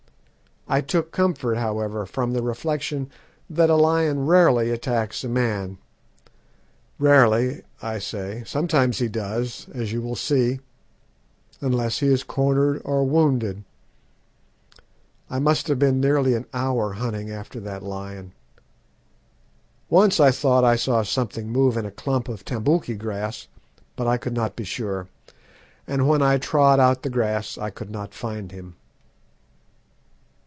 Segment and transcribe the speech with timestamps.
[0.67, 3.09] I took comfort, however, from the reflection
[3.49, 5.79] that a lion rarely attacks a man
[6.97, 10.61] rarely, I say; sometimes he does, as you will see
[11.59, 13.65] unless he is cornered or wounded.
[15.29, 18.31] I must have been nearly an hour hunting after that lion.
[19.89, 23.49] Once I thought I saw something move in a clump of tambouki grass,
[23.97, 25.09] but I could not be sure,
[25.85, 28.77] and when I trod out the grass I could not find him.